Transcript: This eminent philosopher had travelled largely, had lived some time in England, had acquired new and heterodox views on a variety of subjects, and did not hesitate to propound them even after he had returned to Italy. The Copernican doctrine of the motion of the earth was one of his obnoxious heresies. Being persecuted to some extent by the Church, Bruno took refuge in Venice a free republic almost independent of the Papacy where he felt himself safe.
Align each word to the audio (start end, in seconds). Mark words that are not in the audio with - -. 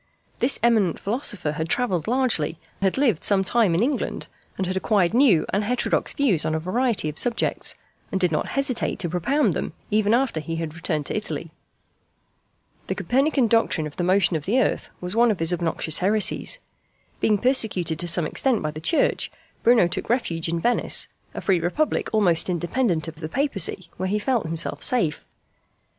This 0.39 0.59
eminent 0.63 0.99
philosopher 0.99 1.51
had 1.51 1.69
travelled 1.69 2.07
largely, 2.07 2.57
had 2.81 2.97
lived 2.97 3.23
some 3.23 3.43
time 3.43 3.75
in 3.75 3.83
England, 3.83 4.29
had 4.57 4.75
acquired 4.75 5.13
new 5.13 5.45
and 5.53 5.63
heterodox 5.63 6.13
views 6.13 6.43
on 6.43 6.55
a 6.55 6.59
variety 6.59 7.07
of 7.07 7.19
subjects, 7.19 7.75
and 8.11 8.19
did 8.19 8.31
not 8.31 8.47
hesitate 8.57 8.97
to 8.97 9.09
propound 9.09 9.53
them 9.53 9.73
even 9.91 10.15
after 10.15 10.39
he 10.39 10.55
had 10.55 10.73
returned 10.73 11.05
to 11.05 11.15
Italy. 11.15 11.51
The 12.87 12.95
Copernican 12.95 13.45
doctrine 13.47 13.85
of 13.85 13.97
the 13.97 14.03
motion 14.03 14.35
of 14.35 14.45
the 14.45 14.59
earth 14.59 14.89
was 15.01 15.15
one 15.15 15.29
of 15.29 15.37
his 15.37 15.53
obnoxious 15.53 15.99
heresies. 15.99 16.57
Being 17.19 17.37
persecuted 17.37 17.99
to 17.99 18.07
some 18.07 18.25
extent 18.25 18.63
by 18.63 18.71
the 18.71 18.81
Church, 18.81 19.31
Bruno 19.61 19.87
took 19.87 20.09
refuge 20.09 20.49
in 20.49 20.59
Venice 20.59 21.09
a 21.35 21.41
free 21.41 21.59
republic 21.59 22.09
almost 22.11 22.49
independent 22.49 23.07
of 23.07 23.17
the 23.17 23.29
Papacy 23.29 23.91
where 23.97 24.09
he 24.09 24.17
felt 24.17 24.47
himself 24.47 24.81
safe. 24.81 25.27